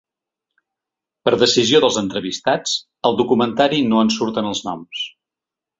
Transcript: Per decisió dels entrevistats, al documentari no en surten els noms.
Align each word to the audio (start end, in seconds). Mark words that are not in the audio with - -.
Per 1.29 1.33
decisió 1.43 1.81
dels 1.83 2.01
entrevistats, 2.03 2.75
al 3.11 3.21
documentari 3.23 3.87
no 3.95 4.05
en 4.07 4.15
surten 4.19 4.55
els 4.55 4.69
noms. 4.71 5.09